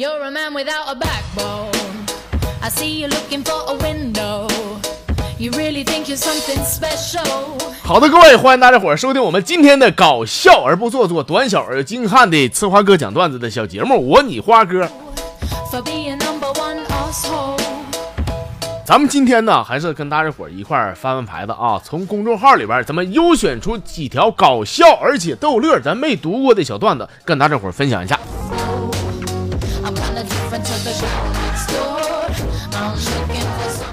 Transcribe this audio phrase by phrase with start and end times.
[0.00, 1.72] You're a man without a backbone.
[2.62, 4.46] I see you looking for a window.
[5.36, 7.58] You really think you're something special.
[7.82, 14.88] 好的，各位，欢迎大家伙儿收听我们今天的搞笑而不做作、短小而精悍的呲花哥讲段子的小节目，我你花哥。
[15.68, 17.58] For being number one asshole.
[18.86, 28.16] 咱们今天呢，还是跟大家伙儿一块儿翻翻牌子啊，从公众号里边儿咱们优选出几条搞笑而且逗乐儿咱没读过的小段子，跟大家伙儿分享一下。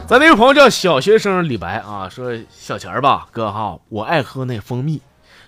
[0.07, 5.01] 咱那位朋友叫小学生李白啊，说小钱儿吧，哥哈，我爱喝那蜂蜜，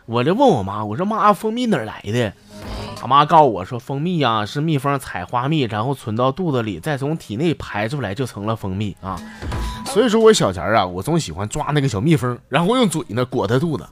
[0.07, 2.33] 我就问我妈，我说妈，蜂蜜哪儿来的？
[2.99, 9.21] 俺妈告诉我说，蜂蜜呀、是蜜蜂采花蜜，然后存到肚子里，再从体内排出来，就成了蜂蜜啊。
[9.85, 13.88] 所以说我小钱儿啊，我总喜欢抓那个小蜜蜂，然后用嘴呢裹它肚子。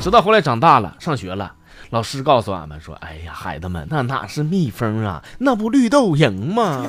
[0.00, 1.52] 直到后来长大了，上学了，
[1.90, 6.86] 老师告诉俺们说：“哎呀，孩子们，那哪是蜜蜂啊，那不绿豆蝇吗？”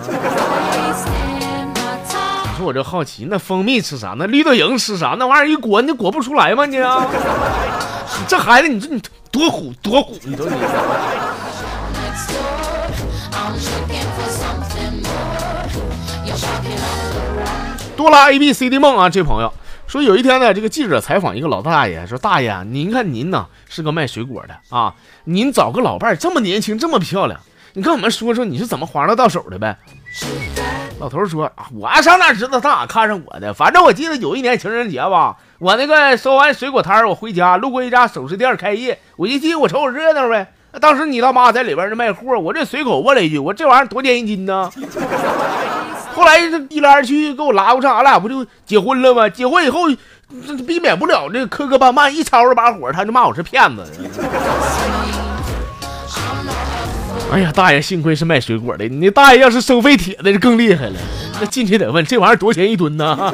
[2.63, 4.15] 我就好奇，那蜂蜜吃啥？
[4.17, 5.15] 那绿豆蝇吃啥？
[5.19, 6.65] 那玩意儿一裹，你裹不出来吗？
[6.65, 7.05] 你啊，
[8.27, 12.39] 这孩子，你说你多虎多虎，你说你 next door.
[13.31, 15.43] I'm looking for something more.
[16.25, 19.53] You're barking up the wrong 多拉 A B C 的梦啊，这朋友
[19.87, 24.93] 说有一天呢，这个记者采访一个老大爷，说大爷，您看您呢是个卖水果的啊，
[25.25, 27.39] 您找个老伴这么年轻，这么漂亮，
[27.73, 29.77] 你跟我们说说你是怎么划拉到手的呗？
[31.03, 33.53] 老头说啊，我上哪知道他咋看上我的？
[33.53, 40.53] 反正我记得有一年情人节吧，我那个收完水果摊，我回家路过一家首饰店开业，我一进我瞅瞅热闹呗。
[40.79, 44.71] 当时你他妈在里边儿卖货，我这随口问了一句，我这玩意儿多钱一斤呢？
[46.15, 49.27] 后来一来二去给我拉过上，俺俩不就结婚了吗？
[49.27, 49.79] 结婚以后，
[50.47, 53.85] 这避免不了这磕磕绊绊，一吵着把火，他就骂我是骗子。
[57.33, 60.95] 哎呀，大爷，幸亏是卖水果的，你大爷要是收废铁的就更厉害了。
[61.41, 63.33] 那进去得问这玩意儿多少钱一吨呢.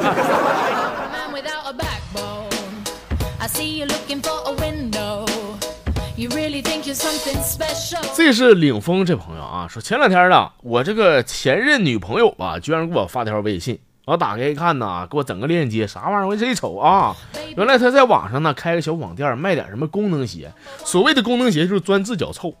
[8.14, 16.26] 这是领风这朋友啊，说前两天呢，我这个前任女朋友吧，居然给我发条微信，我打开一看呐，给我整个链接，啥玩意儿？
[16.26, 17.14] 我这一瞅啊，
[17.56, 20.52] 原来他在网上呢开个小网店，卖点什么功能鞋。
[20.84, 22.54] 所谓的功能鞋就是专治脚臭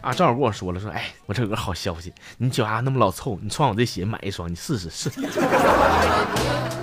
[0.00, 0.12] 啊。
[0.12, 5.10] 正好跟我说了，说哎，我这有个好消息，你脚丫那么老臭，你穿我这鞋买一双，你试试试。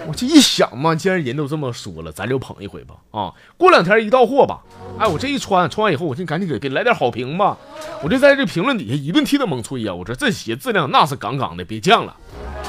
[0.08, 2.96] 我这一想嘛，既然人都这么说了，咱就捧一回吧。
[3.12, 4.62] 啊，过两天一到货吧，
[4.98, 7.58] 哎，我这一穿，穿完以后，我就赶紧给给来点好评吧。
[8.02, 12.16] 我就在这评论底下一顿替他猛吹呀、我说这鞋质量那是杠杠的，别犟了。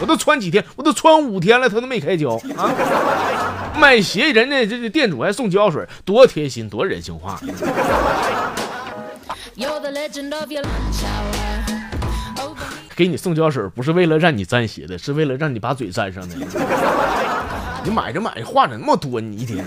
[0.00, 2.72] 我都穿几天，我都穿五天了，他都没开胶啊！
[3.78, 7.40] 买鞋人家这这店主还送胶水多贴心多人性化。
[12.96, 16.36] 给你送胶水不是为了让你沾鞋的是为了让你把嘴粘上的。
[17.84, 19.64] 你买着买着话那么多你一天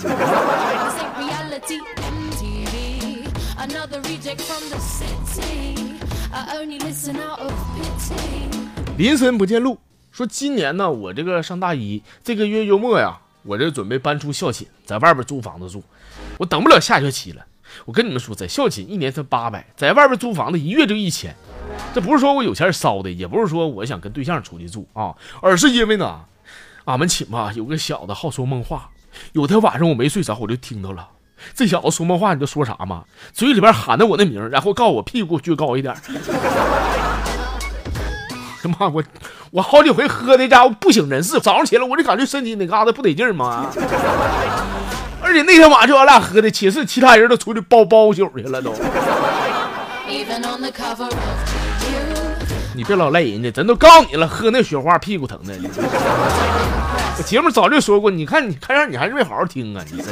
[8.98, 9.80] 临汾不见路
[10.12, 15.84] 说今年呢我这个上大一这个月月末呀我这准备搬出校寝，在外边租房子住，
[16.38, 17.46] 我等不了下学期了。
[17.86, 21.36] 我跟你们说，在校寝一年才八百，在外边租房子一月就一千。
[21.94, 26.26] 这不是说我有钱烧的，也不是说我想跟对象出去住啊，而是因为呢，
[26.86, 28.92] 俺们寝吧有个小子好说梦话，
[29.32, 31.10] 有天晚上我没睡着，我就听到了。
[31.54, 33.04] 这小子说梦话，你知道说啥吗？
[33.34, 35.94] 嘴里边喊着我的名，然后告诉我屁股撅高一点。
[38.62, 39.04] 他 妈，我
[39.54, 43.70] 我好几回喝的家伙不省人事，早上起来我就感觉身体哪嘎达不得劲儿嘛。
[45.22, 48.74] 而且那天晚上就俺俩喝的，寝室其他人都出去包包宿去了都。
[52.76, 55.54] 你别老赖人家，咱都告诉你了，喝那雪花屁股疼的。
[57.16, 59.86] 我节目早就说过，你看你看样你还是没好好听啊！
[59.92, 60.12] 你这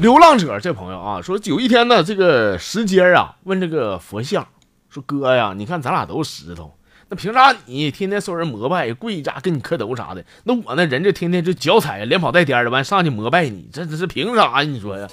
[0.00, 4.46] 流浪者这朋友啊，说有一天呢，这个石阶啊问这个佛像
[4.88, 6.72] 说：“哥呀，你看咱俩都是石头，
[7.08, 10.24] 那凭啥你天天受人膜拜，跪家跟你磕头啥的？
[10.44, 14.62] 那我呢，人这天天就脚踩连跑带颠的，完上去膜拜你，这这是凭啥呀？
[14.62, 15.08] 你说呀？”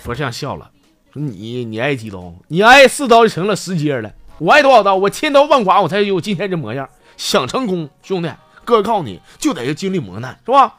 [0.00, 0.70] 佛像笑了，
[1.12, 2.32] 说你你爱几刀？
[2.48, 4.10] 你爱四刀就成了石阶了。
[4.38, 4.96] 我爱多少刀？
[4.96, 6.88] 我千刀万剐，我才有今天这模样。
[7.18, 8.30] 想成功，兄弟，
[8.64, 10.76] 哥告诉你就得经历磨难，是吧？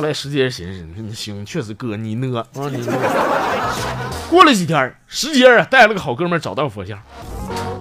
[0.00, 2.92] 后来石阶寻思，你说行，确实哥你呢啊 你呢。
[4.30, 6.98] 过了几天，石阶啊带了个好哥们儿找到佛像，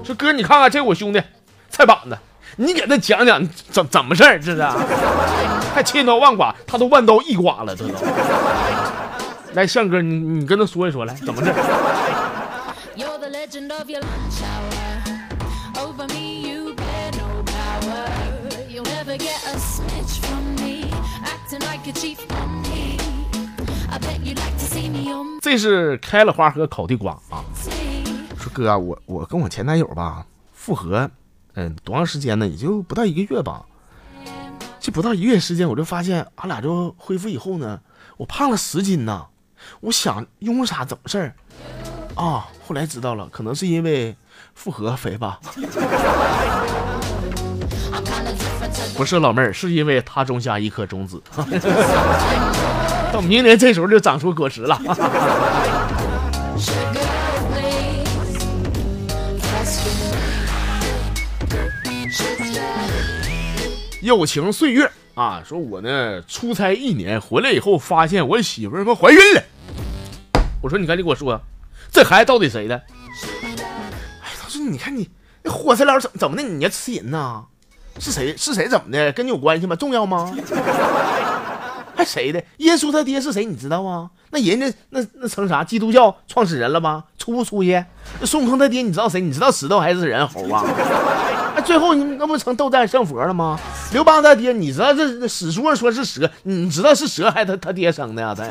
[0.04, 1.24] 说哥你看看这我兄弟
[1.69, 2.18] 菜板子，
[2.57, 4.62] 你给他讲讲怎怎么事儿，这是
[5.74, 7.94] 还千刀万剐，他都万刀一剐了，这都。
[9.54, 11.54] 来，向哥，你你跟他说一说，来怎么事
[12.98, 13.18] ？You're
[25.42, 27.44] 这是开了花和烤地瓜啊。
[28.38, 31.10] 说哥我我跟我前男友吧复合
[31.54, 32.48] 嗯多长时间呢？
[32.48, 33.66] 也就不到一个月吧。
[34.80, 37.81] 这不到一个月时间我就发现俺俩就恢复以后呢
[38.18, 39.27] 我胖了十斤呢。
[39.81, 41.36] 我想因为啥怎么事儿？
[42.15, 44.15] 啊后来知道了可能是因为
[44.54, 45.39] 复合肥吧。
[48.95, 51.21] 不是老妹儿，是因为他种下一颗种子，
[53.11, 54.79] 到明年这时候就长出果实了。
[64.01, 69.43] 友情岁月啊，说我呢出差一年回来以后，发现我媳妇他妈怀孕了。
[70.61, 71.39] 我说你赶紧给我说，
[71.91, 72.75] 这孩子到底谁的？
[72.75, 75.09] 哎，他说你看你
[75.43, 76.43] 那火柴佬怎么怎么的？
[76.43, 77.43] 你要吃人呐？
[77.97, 78.36] 是谁？
[78.38, 79.12] 是谁怎么的？
[79.13, 79.75] 跟你有关系吗？
[79.75, 80.31] 重要吗？
[81.95, 82.41] 还谁的？
[82.57, 83.44] 耶稣他爹是谁？
[83.44, 84.09] 你知道啊？
[84.31, 85.63] 那人家那那成啥？
[85.63, 87.03] 基督教创始人了吗？
[87.18, 87.83] 出不出去？
[88.19, 89.19] 那孙悟空他爹你知道谁？
[89.19, 90.63] 你知道石头还是人猴啊？
[91.56, 93.59] 那 最后你那不成斗战胜佛了吗？
[93.91, 98.33] 刘邦他爹，你知道这这史书上说是蛇，你知道是蛇还是他他爹生的呀？
[98.33, 98.45] 他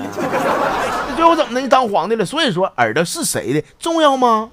[1.19, 1.61] 最后怎么的？
[1.61, 2.25] 你当皇帝了？
[2.25, 4.49] 所以说耳朵是谁的重要吗？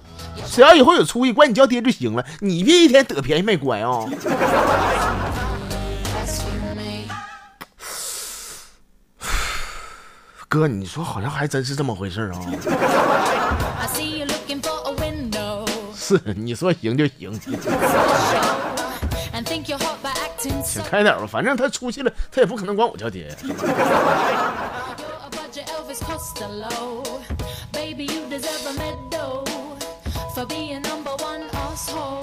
[0.50, 2.26] 只要以后有出息，管你叫爹就行了。
[2.40, 4.00] 你别一天得便宜卖乖啊、
[10.50, 12.42] 哥，你说好像还真是这么回事啊.
[15.96, 17.32] 是，你说行就行
[20.66, 20.82] so.
[20.90, 23.32] 开点吧，反正他出去了，他也不可能管我叫爹
[25.96, 26.02] 呀。
[26.02, 27.04] You're a budget Elvis Costello.
[27.72, 29.46] Baby, you deserve a medal
[30.34, 32.22] for being number one asshole.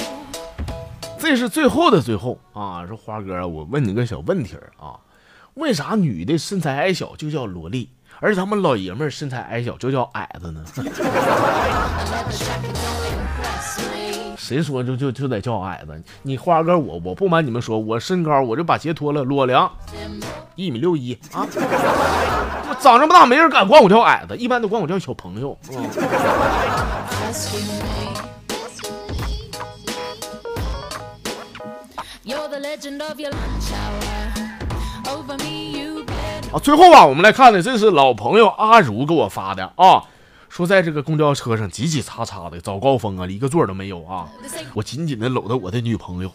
[1.18, 2.86] 这是最后的最后啊！
[2.86, 4.98] 说花哥，我问你个小问题儿啊，
[5.54, 10.64] 为啥女的身材矮小就叫萝莉，而咱们老爷们儿身材矮小就叫矮子呢？
[14.36, 16.02] 谁说就就就得叫矮子？
[16.22, 19.70] 你花哥，我我不瞒你们说，我身高我就把鞋脱了裸量，
[20.56, 21.46] 一米六一啊！
[22.68, 25.78] 我长这么大没人敢管我叫矮子，一般都管我叫小朋友，是吧？
[36.52, 40.02] 啊，最后吧，我们来看的这是老朋友阿如给我发的啊。
[40.52, 44.28] 说在这个公交车上挤挤擦擦的，早高峰啊，一个座都没有啊。
[44.74, 46.30] 我紧紧的搂着我的女朋友，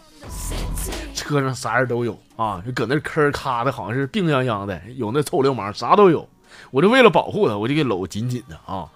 [1.14, 6.28] 车上啥人都有啊，就搁那吭咔的，好像是病殃殃的，有那臭流氓，啥都有。
[6.72, 8.88] 我就为了保护她，我就给搂紧紧的啊。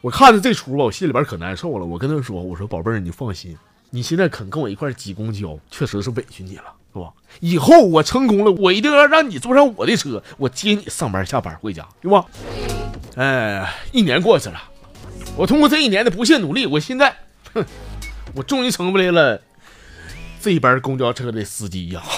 [0.00, 1.86] 我看着这出吧，我心里边可难受了。
[1.86, 3.56] 我跟她说：“我说宝贝儿，你放心，
[3.90, 7.12] 你现在肯跟我一块挤公交，确实是委屈你了，是吧？
[7.38, 12.26] 以后我成功了，我一定要让你坐上我的车，我接你上班下班回家，对吧？”
[13.16, 14.60] 哎，一年过去了，
[15.36, 17.14] 我通过这一年的不懈努力，我现在，
[17.52, 17.64] 哼，
[18.34, 19.40] 我终于成为了
[20.40, 22.02] 这一班公交车的司机呀。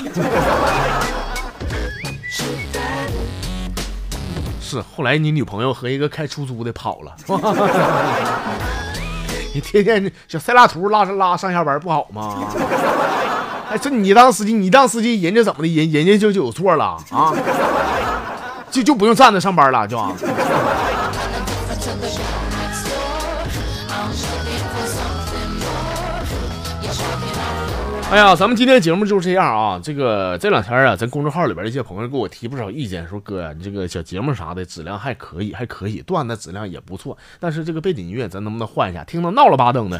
[4.60, 7.14] 是，后来你女朋友和一个开出租的跑了，
[9.54, 12.48] 你天天小塞拉图拉拉上下班不好吗？
[13.70, 15.68] 哎，这你当司机，你当司机，人家怎么的？
[15.68, 17.34] 人人家就就有错了啊？
[18.76, 19.98] 就就不用站着上班了，就？
[28.10, 29.80] 哎呀，咱们今天节目就是这样啊。
[29.82, 39.02] 这个这两天啊，咱公众号里边一些朋友给我提不少意见，说哥呀、你这个小节目啥的质量还可以，还可以，段子质量也不错，但是这个背景音乐咱能不能换一下？
[39.04, 39.98] 听着闹了吧登的。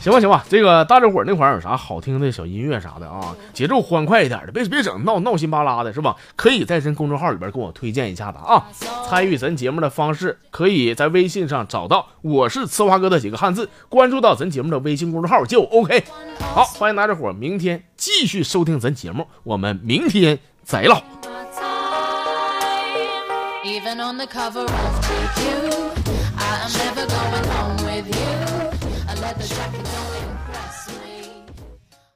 [0.00, 6.16] 行吧，行吧，这个大家伙儿那会儿有啥好听的小音乐啥的啊，节奏欢快一点的，别别整闹闹心巴拉的，是吧？
[6.36, 8.64] 可以在咱公众号里边跟我推荐一下子啊。
[9.08, 16.04] 参与咱节目的方式，可以在微信上找到“我是呲花哥”的几个汉字，关注到咱节目的微信公众号就 OK。
[16.54, 21.02] 好，欢迎大家伙儿明天继续收听咱节目，我们明天再唠。